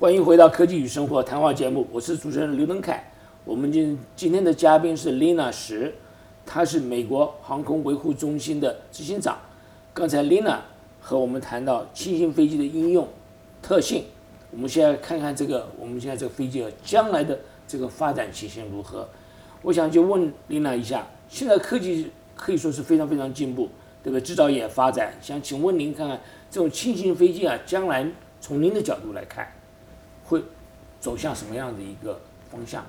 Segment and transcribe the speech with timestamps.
[0.00, 3.10] 欢迎回到科技与生活谈话节目，我是主持人刘登凯。
[3.44, 5.92] 我们今今天的嘉宾是 Lina 石，
[6.46, 9.36] 她是美国航空维护中心的执行长。
[9.92, 10.58] 刚才 Lina
[11.00, 13.08] 和我们谈到轻型飞机的应用
[13.60, 14.04] 特性，
[14.52, 17.36] 我们现在看看这个，我们现在这个飞机啊，将来的
[17.66, 19.08] 这个发展情形如何？
[19.62, 23.68] 我想就问 Lina 一下，现在科技可以说是非常非常进步，
[24.04, 24.20] 对不对？
[24.20, 28.08] 制造业发展，想请问您看看这种轻型飞机啊，将来
[28.40, 29.44] 从您的角度来看，
[31.00, 32.18] 走向什么样的一个
[32.50, 32.84] 方向？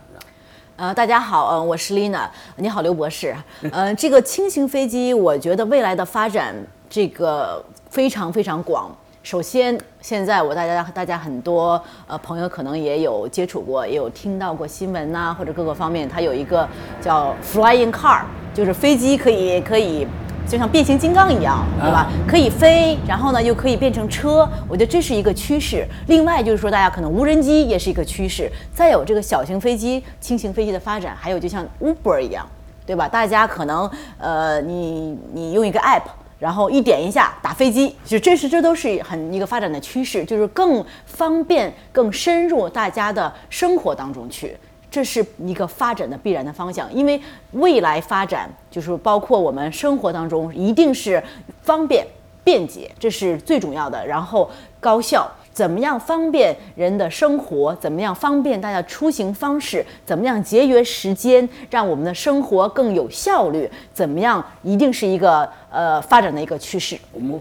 [0.77, 3.35] 呃，大家好，嗯，我是 Lina，你好，刘博士。
[3.71, 6.55] 嗯，这个轻型飞机，我觉得未来的发展
[6.89, 8.89] 这个非常非常广。
[9.21, 16.67] 首先，现在我大家大家很多呃朋友可能也有接触过，也有听到过新闻呐，或者各个方面，它有一个
[17.02, 20.07] 叫 Flying Car，就是飞机可以可以。
[20.49, 22.09] 就像变形金刚一样，对吧？
[22.27, 25.88] 可以飞，然后呢又可以变成车，我觉得这是一个趋势。
[26.08, 28.52] 另外就是说，大家可能无人机也是一个趋势。
[28.73, 32.44] 再有这个小型飞机、轻型飞机的发展，还有就像 Uber 一样，
[32.83, 33.08] 对吧？
[33.08, 36.02] 大家可能呃，你你用一个 App，
[36.39, 44.58] 然后一点一下打飞机，就这是这都是很一个发展的趋势，就是更方便、更深入大家的生活当中去。
[44.91, 51.21] 这是一个发展的必然的方向，因为未来发展就是包括我们生活当中一定是
[51.61, 52.05] 方便、
[52.43, 54.05] 便捷，这是最重要的。
[54.07, 57.75] 然后高效，怎么样方便人的生活？
[57.75, 59.85] 怎么样方便大家出行方式？
[60.05, 63.69] 怎么样节约时间，让我们的生活更有效率？
[63.93, 66.97] 怎么样，一定是一个呃发展的一个趋势。
[67.13, 67.39] 我们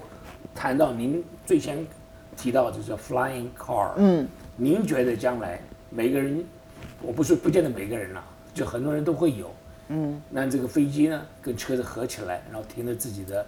[0.54, 1.78] 谈到您最先
[2.36, 6.44] 提到的叫 flying car，嗯，您觉得将来每个人？
[7.00, 9.50] 我不是不见得每个人了，就很多人都会有。
[9.88, 13.46] 嗯，那这个飞机呢，跟车子合起来，然后停在自己的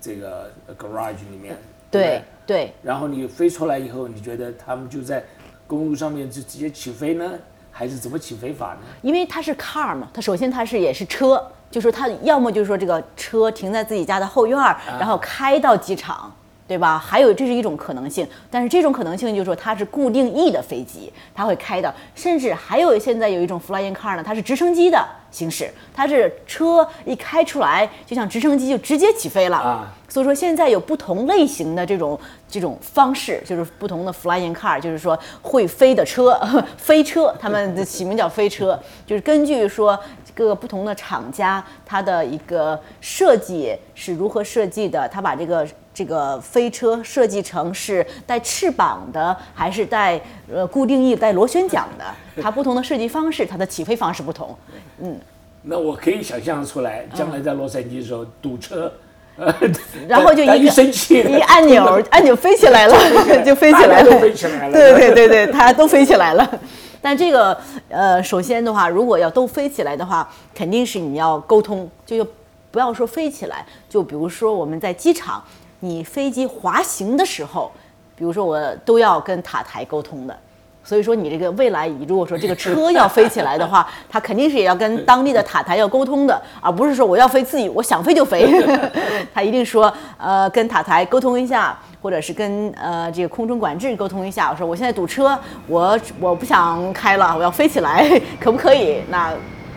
[0.00, 1.56] 这个 garage 里面。
[1.90, 2.72] 对对。
[2.82, 5.22] 然后你飞出来以后，你觉得他们就在
[5.66, 7.32] 公路上面就直接起飞呢，
[7.70, 8.80] 还是怎么起飞法呢？
[9.02, 14.58] 因为它是 car 嘛，它首先它是也是车，就是它要么就是说这个车停在自己家的后院，
[14.98, 16.32] 然后开到机场。
[16.68, 16.98] 对吧？
[16.98, 29.92] 还有这是一种可能性，但是这种可能性就是说它是固定翼的飞机，它会开的，甚至还有现在有一种 flying car 呢，它是直升机的形式，它是车一开出来就像直升机就直接起飞了啊。
[30.08, 32.18] 所以说现在有不同类型的这种
[32.48, 36.40] 这种方式，就是不同的 flying car，就是说会飞的车，
[36.78, 39.98] 飞车，他们的起名叫飞车，就是根据说
[40.34, 45.66] 各个不同的厂家它的一个设计是如何设计的，它把这个。
[45.94, 50.18] 这个飞车设计成是带翅膀的，还是带
[50.52, 52.04] 呃固定翼、带螺旋桨的？
[52.42, 54.56] 它不同的设计方式，它的起飞方式不同。
[55.00, 55.18] 嗯，
[55.62, 58.90] 那我可以想象出来，将来在洛杉矶的时候堵车，
[60.08, 62.96] 然后就一生气，一按钮， 按钮飞起来了，
[63.44, 64.72] 就飞起来了，飞起来了。
[64.72, 66.60] 对对对对，它都飞起来了。
[67.02, 67.54] 但这个
[67.90, 72.26] 呃，首先的话，如果要都飞起来的话，肯定是你要沟通，就
[72.70, 75.42] 不要说飞起来，就比如说我们在机场。
[75.84, 77.72] 你飞机滑行的时候，
[78.14, 80.36] 比如说我都要跟塔台沟通的，
[80.84, 88.48] 所以说你这个未来，如果说这个车要飞起来的话， 它肯定是也要跟当地的塔台要沟通的，而不是说我要飞自己我想飞就飞，
[89.34, 99.02] 他一定说呃跟塔台沟通一下，或者是跟呃这个空中管制沟通一下，我说我现在堵车，我我不想开了，我要飞起来，可不可以？
[99.10, 99.32] 那。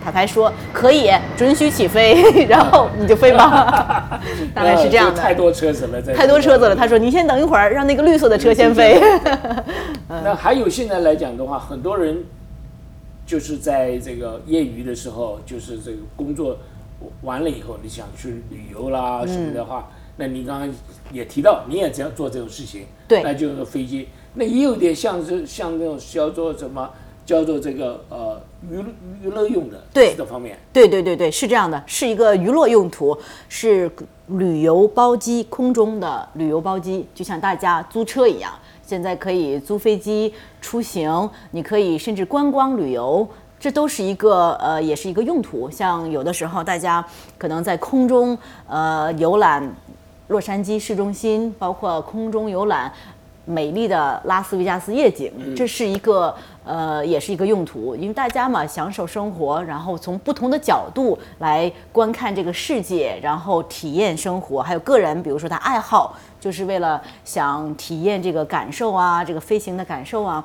[0.06, 4.22] 塔台说可以，准许起飞， 然后你就飞吧。
[4.54, 5.20] 大概是这样的。
[5.20, 6.76] 太多车子了，太多车子了。
[6.76, 9.02] 他说：“你先等一会儿，让那个绿色的车先飞。
[10.08, 12.24] ”那还有现在来讲的话，很多人
[13.26, 16.60] 就是在这个业余的时候，就是这个工作
[17.24, 20.70] 完了以后，你想去旅游啦什么的话，那你刚刚
[21.12, 26.92] 也提到，你也这样做这种事情，对，那就是飞机，那也有点像是像那种叫做什么？
[27.26, 28.84] 叫做这个呃娱
[29.24, 33.18] 娱乐用的对这方面，对对对对是这样的，是一个娱乐用途，
[33.50, 33.90] 是
[34.28, 38.54] 旅游包机，空中的旅游包机，就像大家租车一样，
[38.86, 40.32] 现在可以租飞机
[40.62, 43.28] 出行，你可以甚至观光旅游，
[43.60, 45.70] 这都是一个呃也是一个用途。
[45.72, 47.04] 像有的时候大家
[47.40, 49.68] 可能在空中呃游览
[50.28, 52.94] 洛杉矶市中心，包括空中游览。
[53.46, 64.62] 美丽的拉斯维加斯夜景，这是一个呃，也是一个用途，因为大家嘛享受生活，然后从不同的角度来观看这个世界，然后体验生活。
[64.62, 70.44] 还有个人，比如说他爱好，就是为了想体验这个感受啊，这个飞行的感受啊，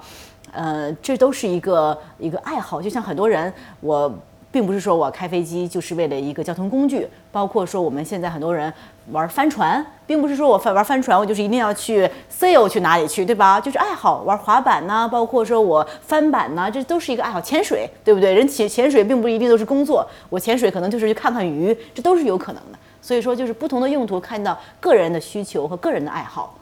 [0.53, 2.83] 呃，这都是一个一个爱好。
[2.83, 4.13] 就像很多人，我
[4.53, 8.73] 并不是说我开飞机就是为了一个交通工具，包括说我们现在很多人
[9.13, 13.61] 玩帆船，并不是说我玩帆船我就是一定要去 sail 去哪里去，对吧？
[13.61, 17.41] 就是爱好玩滑板呐，包括说我翻板呐，这都是一个爱好。
[17.41, 18.35] 潜水，对不对？
[18.35, 22.79] 人潜潜水并不一定都是工作，我潜水可能就是去看看鱼，这都是有可能的。
[23.01, 26.55] 所以说，就是不同的用途，看到个人的需求和个人的爱好。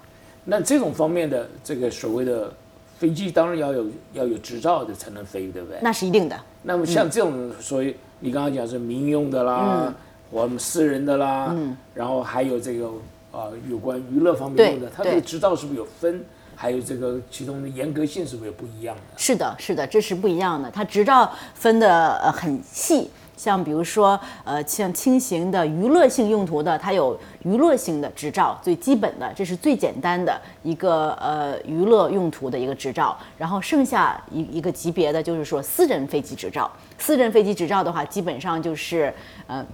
[0.45, 2.53] 那这种方面的这个所谓的
[2.99, 5.79] 飞机，当然要有要有执照的才能飞，对不对？
[5.81, 6.37] 那是一定的。
[6.63, 9.95] 那么像这种，所以你刚刚讲是民用的啦，
[10.31, 11.55] 我们私人的啦，
[11.95, 12.89] 然后还有这个
[13.31, 16.25] 啊有关娱乐方面用的，它的执照是不是有分？
[16.57, 19.03] 还有这个其中的严格性是不是也不一样的？
[19.17, 20.69] 是的，是的，这是不一样的。
[20.69, 23.09] 它执照分的呃很细。
[23.39, 33.17] 像比如说，呃，像轻型的娱乐性用途的，它有娱乐性的执照，最基本的，这是最简单的一个呃娱乐用途的一个执照。
[33.39, 36.69] 然后剩下一一个级别的，就是说私人飞机执照。
[36.99, 39.15] 私人飞机执照的话，基本上就是
[39.47, 39.65] 呃，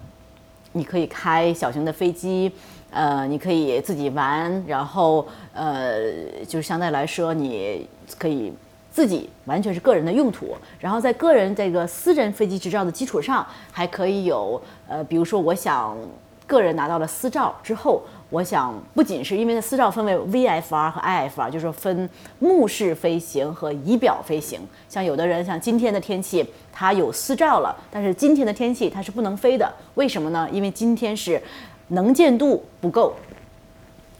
[0.72, 2.52] 你可以开小型的飞机，
[2.90, 6.12] 呃，你可以自己玩，然后呃，
[6.46, 7.88] 就是相对来说，你
[8.19, 8.52] 可以。
[8.94, 15.99] 自己完全是个人的用途，然后在个人这个私人飞机执照的基础上，还可以有呃，比如说我想
[16.46, 18.00] 个人拿到了私照之后，
[18.31, 22.08] 我想不仅是因为私照分为 VFR 和 IFR，就是分
[22.38, 24.61] 目视飞行和仪表飞行。
[24.88, 30.49] 像有的人像今天的天气，他有私照了，但是今天的天气他是不能飞的，为什么呢？
[30.52, 31.43] 因为今天是
[31.88, 33.12] 能见度不够，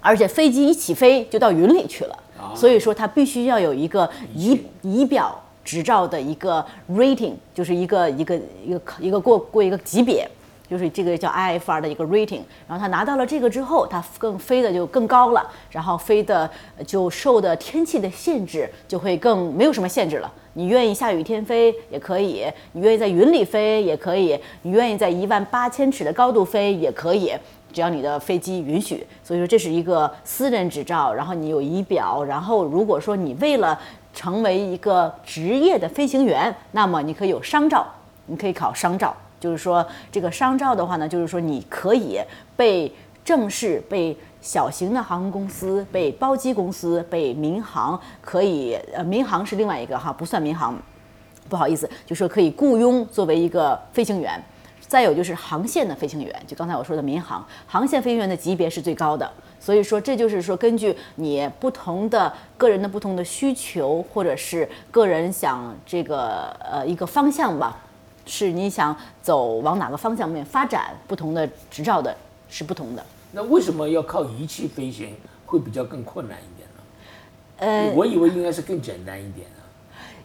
[0.01, 2.19] 而且飞机一起飞就到云里去了。
[2.55, 10.29] 所以说，它必须要有一个仪仪表执照的一个 rating，就是一个一个一个一个过过一个级别，
[10.69, 12.41] 就是这个叫 IFR 的一个 rating。
[12.69, 16.51] 然后他拿到了这个之后，他更飞的就更高了，然后飞的
[16.87, 20.33] 就受的天气的限制就会更没有什么限制了。
[20.57, 27.33] 你愿意下雨天飞也可以，你愿意在云里飞也可以，你愿意在一万八千尺的高度飞也可以。
[27.75, 33.77] 只要你的飞机允许，所以说这是一个私人执照，然后你有仪表，然后如果说你为了
[34.15, 37.85] 成为一个职业的飞行员，那么你可以有商照，
[38.27, 39.13] 你可以考商照。
[39.41, 42.21] 就是说这个商照的话呢，就是说你可以
[42.57, 42.91] 被
[43.25, 50.75] 正式被小型的航空公司、被包机公司、被民航可以呃民航是另外一个哈，不算民航，
[51.49, 54.41] 不好意思，就说可以雇佣作为一个飞行员。
[54.95, 67.77] 再有就是航线的飞行员，就刚才我说的民航航线飞行员的级别是最高的，所以说这就是说根据你不同的个人的不同的需求，或者是个人想这个呃一个方向吧，
[68.25, 72.17] 是你想走往哪个方向面发展，不同的执照的
[72.49, 73.05] 是不同的。
[73.33, 75.13] 那为什么要靠仪器飞行
[75.45, 77.91] 会比较更困难一点呢？
[77.91, 79.59] 呃，我以为应该是更简单一点啊。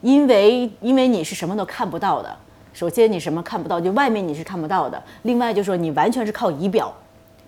[0.01, 2.38] 因为因为你是什么都看不到的。
[2.79, 5.03] 首先，你什么看不到，就外面你是看不到的。
[5.23, 6.89] 另外，就说你完全是靠仪表，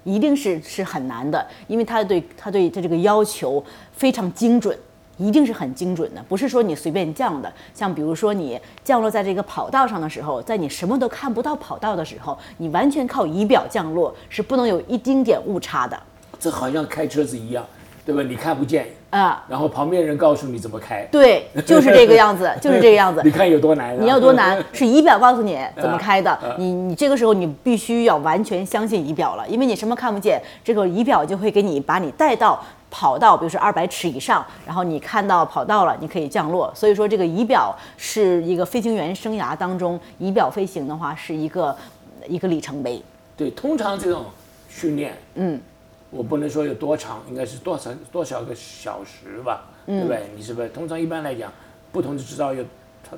[0.03, 3.63] 一定是是很难的，因为它对它对它这个要求
[3.93, 4.77] 非常精准，
[5.15, 7.49] 一定是很精准的，不是说你随便降的。
[7.73, 15.97] 像比如说你降落在这个跑道上的时候，在你什么都看不到跑道的时候，你完全靠仪表降落是不能有一丁点误差的。
[16.41, 17.65] 这好像开车子一样。
[18.05, 18.21] 对吧？
[18.23, 21.07] 你看不见啊，然后旁边人告诉你怎么开。
[21.11, 23.21] 对，就是这个样子， 就是这个样子。
[23.23, 23.99] 你看有多难？
[24.01, 24.63] 你要多难？
[24.73, 26.37] 是仪表告诉你怎么开的。
[26.57, 32.59] 你你这个时候你必须要完全相信仪表了，因为你什么看不见，这个仪表就会给你把你带到
[32.89, 36.71] 跑道，比如说二百尺以上，然后你看到跑道了，你可以降落。
[36.73, 41.75] 所以说这个仪表是一个飞行员生涯当中，仪表飞行的话是一个
[42.27, 43.01] 一个里程碑。
[43.37, 44.25] 对，通常这种
[44.69, 45.59] 训练，嗯。
[46.11, 50.29] 我不能说有多长，应该是多少多少个小时吧，对不对？
[50.35, 51.51] 你是不是通常一般来讲，
[51.91, 52.63] 不同的制造有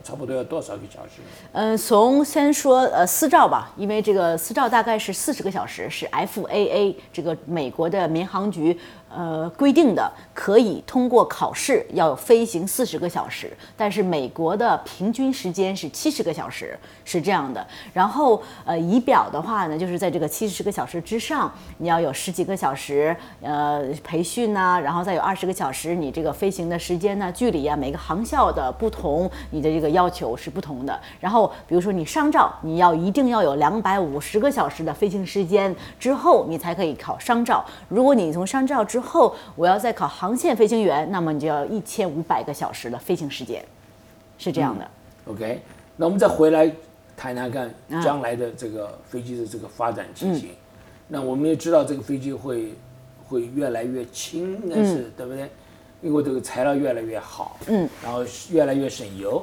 [0.04, 1.22] 差不多要多少个小时？
[1.52, 8.80] 嗯，从先说呃私照吧，因为这个私照大概是四十个小时，是 FAA 这个美国的民航局。
[9.16, 17.64] 呃，规定的可以通过考试要飞行四十个小时，但是美国的平均时间是七十个小时，是这样的。
[17.94, 31.00] 然后呃，仪表的话呢，就是在这个七十个小时之上，你要有十几个小时呃培训呐，然后再有二十个小时你这个飞行的时间呢、距离啊，每个航校的不同，你的这个要求是不同的。
[31.20, 37.64] 然后比如说你商照，你要一定要有两百五十个小时的飞行时间之后，你才可以考商照。
[37.90, 43.64] 如果你从商照之后我要再考航线飞行员，那么你就要一千五百个小时的飞行时间，
[44.38, 44.88] 是这样的。
[45.26, 45.62] OK，
[45.96, 46.72] 那我们再回来
[47.16, 47.74] 谈谈看
[48.04, 50.50] 将来的这个飞机的这个发展情形。
[51.08, 52.74] 那我们也知道这个飞机会
[53.28, 55.50] 会越来越轻，应该是对不对？
[56.02, 59.42] 因为这个材料越来越好，嗯，然后越来越省油，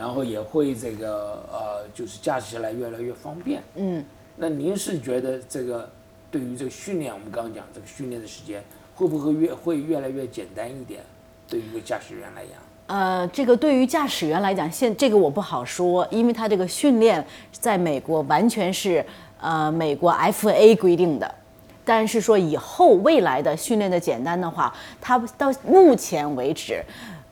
[0.00, 3.62] 然后也会这个呃，就是驾驶起来越来越方便。
[3.74, 4.02] 嗯，
[4.34, 5.86] 那您是觉得这个
[6.30, 8.64] 对于这个训练，我们刚刚讲这个训练的时间
[8.94, 11.02] 会不会越会越来越简单一点？
[11.46, 12.54] 对于一个驾驶员来讲？
[12.86, 19.04] 呃，这个对于驾驶员来讲，现这个我不好说，因为他这个训练在美国完全是
[19.38, 21.34] 呃美国 FA 规定的。
[21.84, 26.82] 但是说以后未来的训练的简单的话，他到目前为止，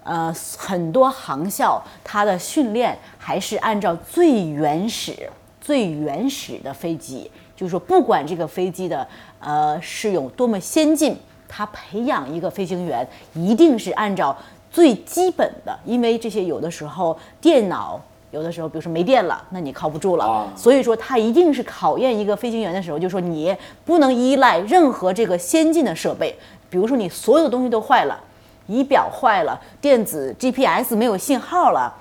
[0.09, 5.15] 呃，很多航校它的训练还是按照最原始、
[5.61, 9.07] 最原始的飞机，就是说不管这个飞机的
[9.38, 11.15] 呃是有多么先进，
[11.47, 14.35] 它培养一个飞行员一定是按照
[14.71, 18.00] 最基本的，因为这些有的时候电脑。
[18.31, 20.47] 有的时候，比如说没电了，那你靠不住了。
[20.55, 26.37] 所以说，它一定是考验一个飞行员的时候，就是说你不能依赖任何这个先进的设备。
[26.69, 28.21] 比如说，你所有的东西都坏了，
[28.68, 31.92] 仪表坏了，电子 GPS 没有信号了，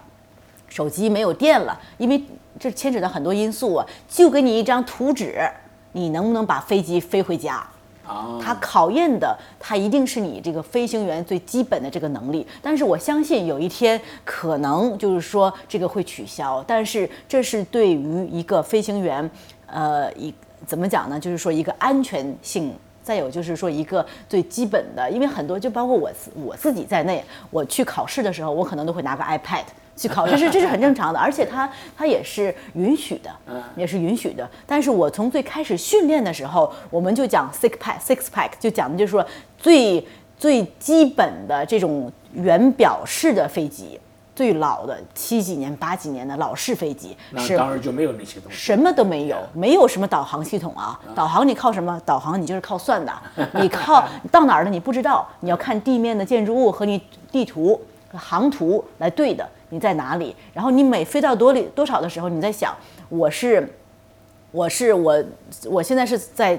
[0.67, 2.23] 手机没有电了，因为
[2.59, 3.85] 这牵扯到很多因素啊。
[4.07, 5.49] 就给你一张图纸，
[5.93, 7.65] 你能不能把飞机飞回家？
[8.41, 12.47] 它考验的，它一定是你这个飞行员最基本的这个能力。
[12.61, 19.29] 但是我相信有一天可能就是说这个会取消，但是这是对于一个飞行员，
[19.65, 20.33] 呃，一
[20.65, 21.19] 怎么讲呢？
[21.19, 22.73] 就是说一个安全性，
[23.07, 29.63] 再有就是说一个最基本的，因为很多就包括我我自己在内，我去考试的时候，我可能都会拿个 iPad。
[29.95, 33.31] 去考，这是这是很正常的，而且它它也是允许的，
[33.75, 34.47] 也是允许的。
[34.67, 39.25] 但是我从最开始训练的时候，我们就讲 six pack six pack，就讲的就是说
[39.57, 40.05] 最
[40.37, 43.99] 最基本的这种原表式的飞机，
[44.37, 51.99] 最老的七几年八几年的老式飞机，是当时就没有那些东西，什么都没有，没有什么导航系统啊，导航你靠什么？
[52.05, 53.11] 导航你就是靠算的，
[53.59, 57.01] 你靠到哪儿了你不知道，你要看地面的建筑物和你
[57.31, 57.81] 地图
[58.13, 59.43] 航图来对的。
[59.69, 60.33] 你在哪里？
[60.53, 62.73] 然后你每飞到多里多少的时候，你在想，
[63.09, 63.67] 我是，
[64.51, 65.21] 我是我，
[65.65, 66.57] 我现在是在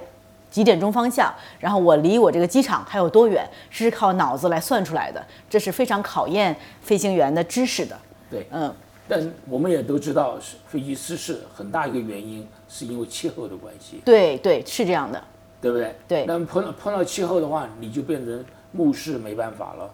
[0.51, 1.33] 几点钟方向？
[1.59, 3.49] 然后我离我这个机场还有多远？
[3.71, 7.97] 是靠脑子来算出来的，这是非常考验飞行员的知识的。
[8.31, 8.75] 对，嗯，
[9.09, 14.03] 但我们也都知道，是飞机失事很大一个原因是因为气候的关系。
[14.05, 15.23] 对对，是这样的，
[15.61, 15.95] 对不对？
[16.07, 16.25] 对。
[16.27, 19.91] 那么碰到碰到气候的话，你就变成目视没办法了。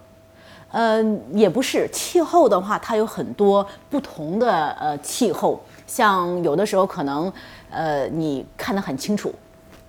[0.77, 7.33] 嗯，也不是气候的话，它有很多不同的呃气候，像有的时候可能
[7.71, 9.33] 呃你看得很清楚，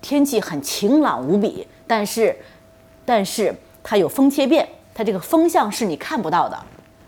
[0.06, 2.32] 天气很晴朗无比，但是
[3.04, 6.56] 但是它有风切变，它这个风向是你看不到的。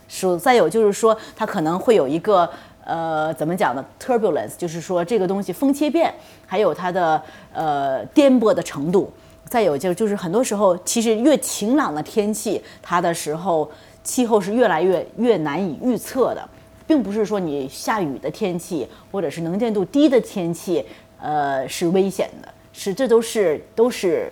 [0.08, 2.50] 说再有就是说它可能会有一个
[2.84, 6.12] 呃怎么讲呢？turbulence，就是说这个东西风切变，
[6.44, 9.12] 还有它的呃颠簸的程度。
[9.44, 13.70] 再有就就是很多时候，其实越晴朗的天气，它的时候
[14.02, 16.48] 气候是越来越越难以预测的，
[16.84, 20.84] 并不是说你下雨的天气或者是能见度低的天气，
[21.20, 24.30] 呃是危险的，是这都是都是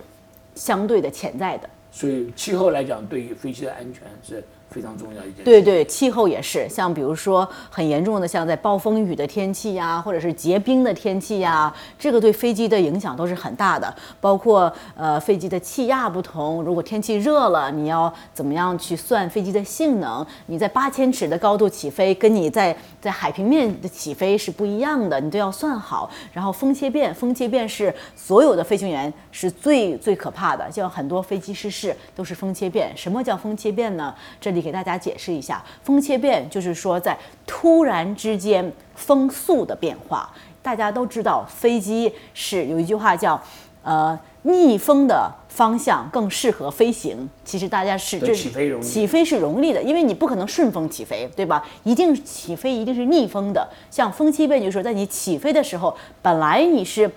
[0.55, 1.69] 相对的潜在的。
[1.91, 4.43] 所以气候来讲，对于飞机的安全是。
[4.71, 5.45] 非常重要一件。
[5.45, 13.93] 对对，气候也是，像比如说很严重的，像在暴风雨的天气呀，或者是结冰的天气呀，这个对飞机的影响都是很大的。
[14.21, 20.27] 包括呃飞机的气压不同，如果天气热了，你要怎么样去算飞机的性能？
[20.47, 26.11] 你在八千尺的高度起飞，跟你在在海平面的起飞是不一样的，你都要算好。
[26.33, 32.93] 然后风切变，风切变是所有的飞行员是最最可怕的，像很多飞机失事都是风切变。
[32.97, 34.15] 什么叫风切变呢？
[34.41, 34.67] 这里。
[34.67, 40.29] 给大家解释一下，风切变就是说在突然之间风速的变化。
[40.61, 43.41] 大家都知道，飞机是有一句话叫
[43.85, 47.31] “呃，逆风的方向更适合飞行”。
[47.47, 51.65] 其实大家是这起飞容易，起飞是容易的，因为你不可能顺风起飞，对吧？
[51.85, 53.69] 一定起飞一定是逆风的。
[53.89, 57.09] 像风切变就是说，在你起飞的时候，本来你是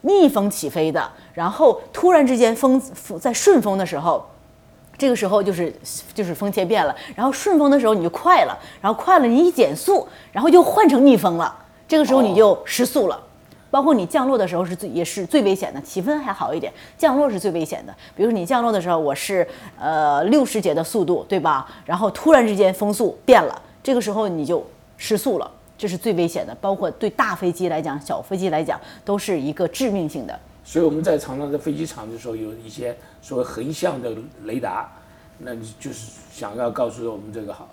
[0.00, 2.82] 逆风起飞的，然后突然之间风
[3.20, 4.26] 在顺风的时候。
[4.98, 5.74] 这个时候就是
[6.14, 11.54] 就是风切变了，然后顺风的时候你就快了，然后快了你一减速，然后就换成逆风了，
[11.86, 13.22] 这个时候你就失速了。
[13.68, 17.94] 包括你降落的时候是最也是最危险的，起飞还好一点，降落是最危险的。
[18.14, 19.46] 比如说你降落的时候，我是
[19.78, 21.68] 呃六十节的速度，对吧？
[21.84, 24.64] 然后突然之间风速变了，这个时候你就
[24.96, 26.56] 失速了，这是最危险的。
[26.58, 30.40] 包括对大飞机来讲，小飞机来讲都是一个致命性的。
[30.68, 34.12] 所以我们在常常在飞机场的时候，有一些所谓横向的
[34.46, 34.90] 雷达，
[35.38, 37.68] 那就是想要告诉我们这个好，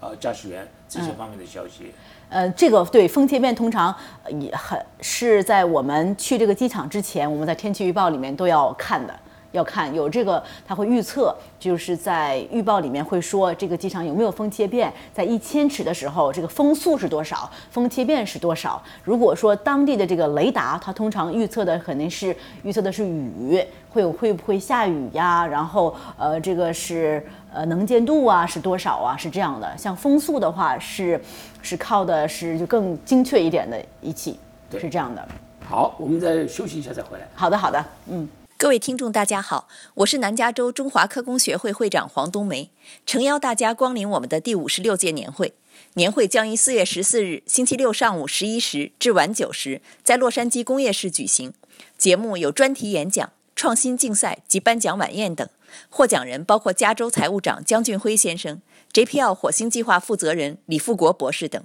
[0.00, 1.92] 呃，驾驶员这些方面的消息。
[2.30, 3.94] 呃，这个对风切变通常
[4.40, 9.14] 也很是在我们去这个机场之前，我们在天气预报里面都要看的，
[9.52, 18.82] 要看有这个，它会预测，就是在预报里面会说这个机场有没有风切变，在一千尺的时候，这个风速是多少，风切变是多少。
[19.02, 25.46] 如果说当地的这个雷达，它通常预测的肯定是预测的是雨，会有会不会下雨呀？
[25.46, 29.16] 然后呃，这个是呃能见度啊是多少啊？
[29.16, 29.76] 是这样的。
[29.78, 31.20] 像风速的话是
[31.62, 34.38] 是靠的是就更精确一点的仪器，
[34.72, 35.26] 是这样的。
[35.66, 37.26] 好，我们再休息一下再回来。
[37.34, 38.28] 好的，好的，嗯。
[38.60, 42.72] 各位听众，大家好，我是南加州中华科工学会会长黄冬梅，
[43.06, 45.54] 诚邀大家光临我们的第五十六届年会。
[45.94, 51.54] 年会将于四月十四日星期六上午十一时至晚九时在洛杉矶工业市举行。
[51.96, 55.48] 节目有专题演讲、创新竞赛及颁奖晚宴等。
[55.88, 58.60] 获奖人包括加州财务长江俊辉先生、
[58.92, 61.62] JPL 火星计划负责人李富国博士等。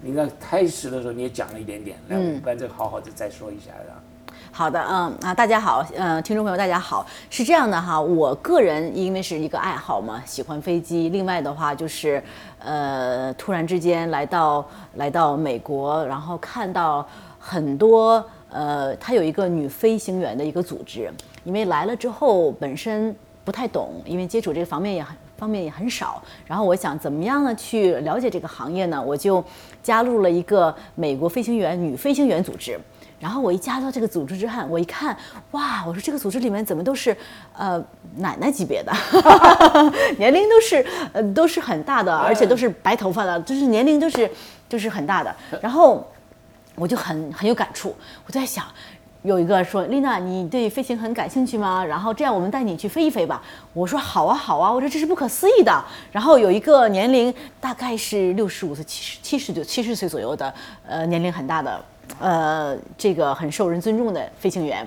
[0.00, 4.00] 你那开始的时候你也讲了一点点，来，我们把这个好好的再说一下，啊。
[4.50, 12.22] 好的，嗯啊，大家好，嗯，听众朋友大家好，是这样的哈，我个人因为是一个爱好嘛，喜欢飞机，另外的话就是，
[12.60, 17.06] 呃，突然之间来到来到美国，然后看到
[17.38, 18.24] 很多。
[18.50, 21.10] 呃，他有一个女飞行员的一个组织，
[21.44, 26.22] 因为来了之后本身不太懂，因为接触这个方面也很方面也很少。
[26.46, 29.02] 然后我想怎么样呢去了解这个行业呢？
[29.02, 29.44] 我就
[29.82, 32.78] 加入了一个美国飞行员女飞行员组织。
[33.18, 35.16] 然后我一加到这个组织之后，我一看，
[35.52, 37.16] 哇，我说这个组织里面怎么都是
[37.56, 37.82] 呃
[38.16, 38.92] 奶奶级别的，
[40.18, 44.30] 年龄都是呃 都是很大的，而且都是白头发的，就是年龄都是
[44.68, 45.34] 就是很大的。
[45.60, 46.06] 然后。
[46.76, 48.64] 我就很很有感触，我在想，
[49.22, 51.84] 有一个说丽娜，你对飞行很感兴趣吗？
[51.84, 53.42] 然后这样我们带你去飞一飞吧。
[53.72, 55.84] 我说好啊好啊，我说这是不可思议的。
[56.12, 60.54] 然后有一个年龄大概是六十五岁、七十七十九、七十岁左右的，
[60.86, 61.84] 呃，年龄很大的，
[62.20, 64.86] 呃，这个很受人尊重的飞行员。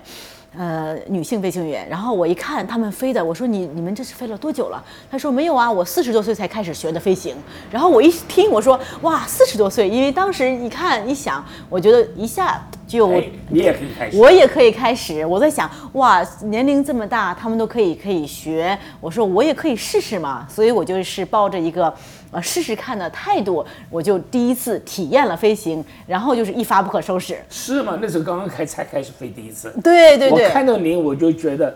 [0.58, 4.84] 呃，女性飞行员，然后我一看他们飞的，我说你你们这是飞了多久了？
[5.10, 7.36] 他说没有啊，我四十多岁才开始学的飞行。
[7.72, 15.26] 然后我一听，我说哇，四十多岁，因为当时一看一想，我觉得一下就你也可以开始，我也可以开始。
[15.26, 20.48] 我在想哇，年龄这么大，他们都可以可以学，我说我也可以试试嘛。
[20.50, 21.94] 所以我就是抱着一个。
[22.32, 27.36] 呃，试试看的态度，我就第一次体验了飞行，然后就是一发不可收拾。
[27.50, 27.98] 是吗？
[28.00, 29.74] 那时候刚刚开才开始飞第一次。
[29.84, 30.46] 对对对。
[30.46, 31.76] 我看到您，我就觉得，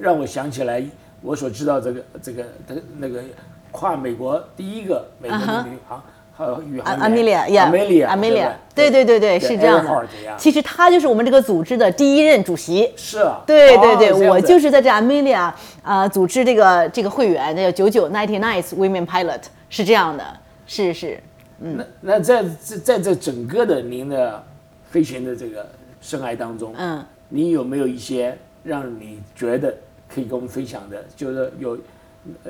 [0.00, 0.80] 让我想起来
[1.20, 3.20] 我所知道这个这个的那个
[3.72, 5.98] 跨美国第一个美国的女航。
[5.98, 6.84] 和宇航员。
[6.84, 8.52] 阿米利亚，阿米利亚，阿米利亚。
[8.74, 10.08] 对对对对，是这样的。
[10.36, 12.92] 其实他就是我们这个组织的第一任主席。
[12.96, 13.40] 是啊。
[13.46, 19.40] 对对对，我就是在这阿米利亚啊组织这个这个会员，那叫九九 ninety nine women pilot。
[19.70, 20.24] 是这样的，
[20.68, 21.20] 是是，
[21.58, 24.40] 嗯，那那在在在这整个的您的
[24.88, 25.68] 飞行的这个
[26.00, 29.74] 生涯当中，嗯，你有没有一些让你觉得
[30.08, 31.76] 可以跟我们分享的，就是有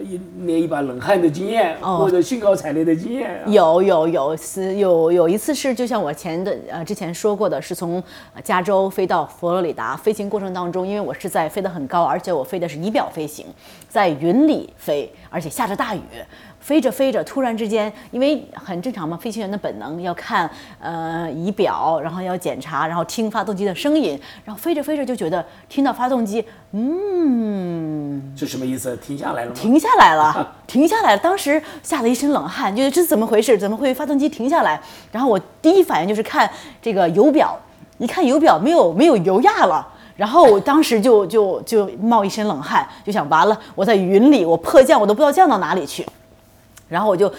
[0.03, 3.41] 一捏一把冷汗的经验，或者兴高采烈的经验？
[3.47, 8.03] 有有有是有有一次是，就像我前的呃之前说过的，是从
[8.43, 13.47] 加州飞到佛罗里达，飞行过程当中，因为我是在飞得很高，而且我飞的是仪表飞行，
[13.89, 16.01] 在云里飞，而且下着大雨。
[16.61, 26.43] 飞着飞着，突然之间，因为很正常嘛，飞行员的本能要看呃仪表，然后要检查，然后听发动机的声音，然后飞着飞着就觉得听到发动机，
[26.73, 28.97] 嗯，这什么意思？
[28.97, 29.55] 停下来了吗？
[29.55, 31.19] 停下来了， 停下来了。
[31.19, 33.59] 当时吓了一身冷汗，觉得这是怎么回事？
[33.59, 34.81] 怎么会发动机停下来？
[35.13, 37.59] 然后我第一反应就是看这个油表，
[37.99, 46.07] 一看油表没有没有油压了，然后我当时就就就冒一身冷汗，就想完了，我在云里，我迫降，我都不知道降到哪里去。
[46.89, 47.33] 然后我就，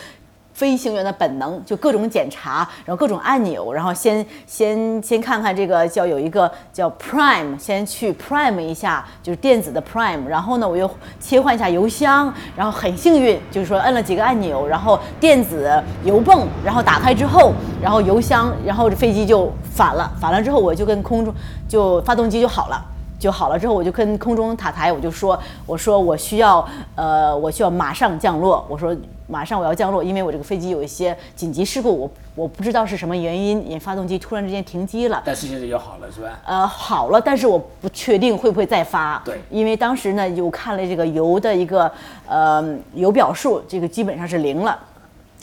[0.56, 10.26] 飞行员的本能就各种检查，然后各种按钮，然后先先先看看这个叫有一个叫 Prime，先去 Prime 一下，就是电子的 Prime。
[10.26, 10.90] 然后呢，我又
[11.20, 15.70] 切换一下油箱，然后很幸运，就是说摁了几个按钮，然后电子
[16.06, 21.36] 油泵，然后打开之后，然后油箱，然后这飞机就反了，反了之后我就跟空中
[21.68, 22.95] 就发动机就好了。
[23.26, 35.24] 就好了之后，我就跟空中塔台我就说，我说我需要呃，我需要马上降落，我说马上我要降落，因为我这个飞机有一些紧急事故，我我不知道是什么原因，因发动机突然之间停机了。
[35.26, 36.40] 但是现在又好了，是吧？
[36.46, 39.20] 呃，好了，但是我不确定会不会再发。
[39.26, 41.92] 对因为当时呢，有看了这个油的一个
[42.28, 44.78] 呃油表数，这个基本上是零了。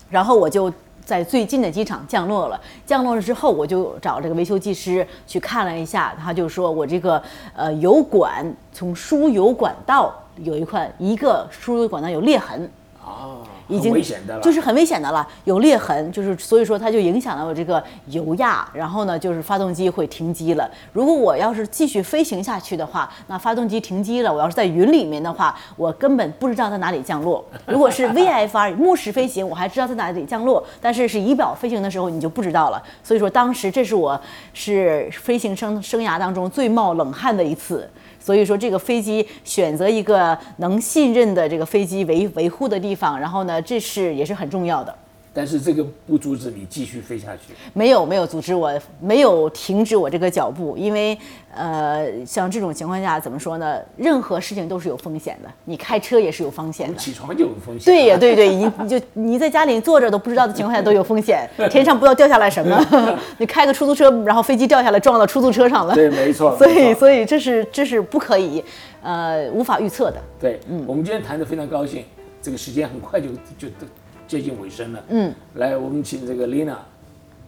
[0.08, 0.72] 然后我就
[1.04, 2.60] 在最近的机场降落了。
[2.86, 7.22] 降落了之后，我就找这个维修技师去看了一下，他就说我这个
[7.54, 12.70] 呃油管从输油管道有一块一个输油管道有裂痕。
[13.04, 20.70] 啊，已经危险的了，就是很危险的了，有裂痕，就是所以说它就影响了我这个油压，然后呢，就是发动机会停机了。
[20.92, 27.44] 如果我要是继续飞行下去的话，那发动机停机了，我要是在云里面的话，我根本不知道在哪里降落。
[27.66, 32.82] 如果是 VFR 目视飞行，我还知道在哪里降落，但是是仪表飞行的时候你就不知道了。
[33.02, 34.20] 所以说当时这是我
[34.52, 37.88] 是飞行生生涯当中最冒冷汗的一次。
[38.22, 44.94] 所以说，这个飞机选择一个能信任的这个飞机维维护的地方，然后呢，这是也是很重要的。
[45.34, 47.54] 但是这个不阻止你继续飞下去。
[47.72, 51.16] 没有没有阻止我，没有停止我这个脚步，因为
[51.54, 53.78] 呃，像这种情况下怎么说呢？
[53.96, 56.96] 任何事情都是有风险的，你开车也是有风险的。
[56.96, 57.84] 起床就有风险。
[57.84, 62.86] 对呀，对对，你你就你在家里坐着都不知道的情况下都有风险，天上不知道掉下来什么，
[63.38, 65.94] 你开个出租车，然后飞机掉下来撞到出租车上了。
[65.94, 68.62] 对没错所以所以这是这是不可以，
[69.02, 70.16] 呃，无法预测的。
[70.38, 72.04] 对，嗯，我们今天谈的非常高兴，
[72.42, 73.86] 这个时间很快就就就
[74.26, 75.02] 接近尾声了。
[75.08, 76.76] 嗯，来，我们请这个 Lina，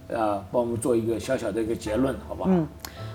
[0.09, 2.51] 呃，帮我们做一个小小的一个结论，好不好？
[2.51, 2.67] 嗯，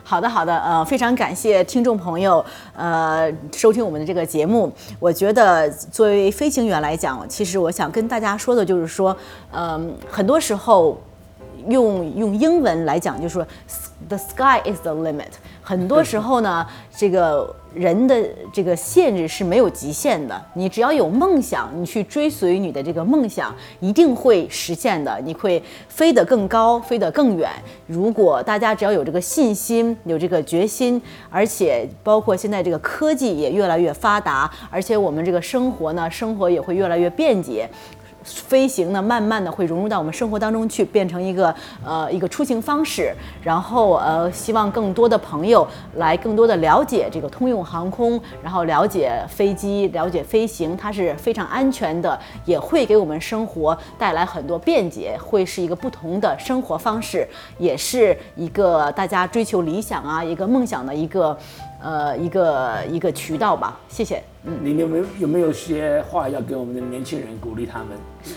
[0.04, 2.44] 好的，好的，呃，非常感谢听众朋友，
[2.76, 4.72] 呃，收听我们的这个节目。
[5.00, 9.16] 我觉得作为飞行员来讲，其实我想跟大家说的就是说，
[9.52, 11.00] 嗯、很多时候
[11.68, 13.46] 用用英文来讲，就是说
[14.08, 15.28] the sky is the limit。
[15.62, 16.66] 很多时候呢，
[16.98, 20.42] 这个人的这个限制是没有极限的。
[20.54, 25.20] 你只要有梦想，你去追随你的这个梦想，一定会实现的。
[25.24, 27.50] 你会飞得更高，飞得更远。
[27.88, 37.70] 如果大家只要有这个信心，有这个决心，而且包括现在这个科技也越来越发达，而且我们这个生活呢，生活也会越来越便捷。
[38.34, 41.54] 飞行呢，慢慢的会融入到我们生活当中去，变成一个
[41.86, 43.14] 呃一个出行方式。
[43.44, 61.38] 然后呃，希望更多的朋友来更多的了解这个通用航空，然后了解飞机，了解飞行，它是非常安全的，也会给我们生活带来很多便捷，会是一个不同的生活方式，也是一个大家追求理想啊，一个梦想的一个
[61.82, 63.80] 呃一个一个渠道吧。
[63.88, 64.22] 谢谢。
[64.46, 67.88] 嗯你有没有有没有些话要给我们的年轻人鼓励他们，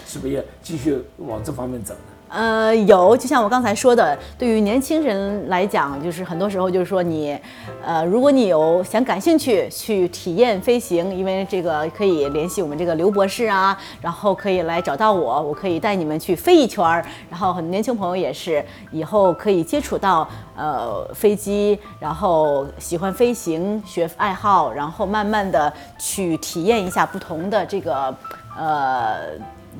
[0.06, 1.94] 是不是要继续往这方面走？
[2.32, 7.38] 呃，有，就像我刚才说的，对于年轻人来讲，就是很多时候就是说你，
[7.84, 28.16] 呃，如果你有想感兴趣去体验飞行，因为这个可以联系我们这个刘博士啊，然后可以来找到我，我可以带你们去飞一圈儿，然后很多年轻朋友也是以后可以接触到呃飞机，然后喜欢飞行学爱好，然后慢慢的去体验一下不同的这个
[28.56, 29.16] 呃。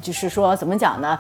[0.01, 1.19] 就是说，怎么讲呢？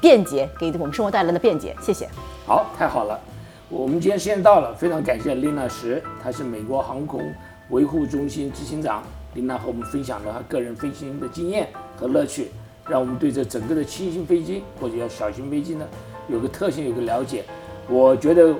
[0.00, 2.08] 便捷给我们生活带来的便捷，谢谢。
[2.46, 3.20] 好，太好了，
[3.68, 7.22] 我们今天时间到了，非常感谢琳娜石，她是美国航空
[7.70, 9.02] 维护中心执行长。
[9.34, 12.52] 琳娜和我们分享了她个人飞行的经验和乐趣，
[12.88, 15.84] 让我们对这整个的轻型飞机或者叫小型飞机呢
[16.28, 17.44] 有个特性，有个了解。
[17.88, 18.54] 我觉得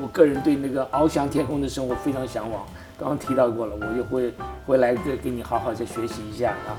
[0.00, 2.62] 我个人对那个翱翔天空的生活非常向往，
[2.98, 4.34] 刚刚提到过了，我就会
[4.66, 6.74] 回来再给你好好再学习一下啊。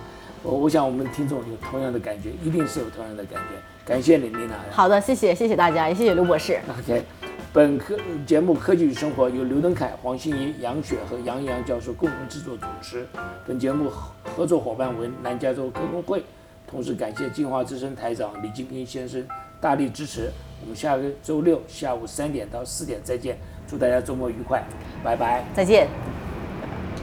[0.48, 3.56] 我我想我们听众有同样的感觉，一定是有同样的感觉。
[3.86, 4.56] 感谢你，丽娜。
[4.72, 6.58] 好的，谢谢，谢谢大家，也谢谢刘博士。
[6.80, 7.04] OK，
[7.52, 13.06] 本科节目《科技与生活》由刘登凯、黄欣怡、杨雪和杨洋教授共同制作主持。
[13.46, 16.24] 本节目合合作伙伴为南加州科工会，
[16.66, 19.22] 同时感谢金华之声台长李金平先生
[19.60, 20.32] 大力支持。
[20.62, 24.64] 我们下个周六下午三点到四点再见，祝大家周末愉快，
[25.04, 25.44] 拜拜。
[25.54, 26.17] 再见。